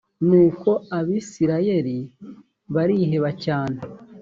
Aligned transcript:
nuko 0.27 0.69
abisirayeli 0.97 1.97
bariheba 2.73 3.29
cyane 3.43 3.79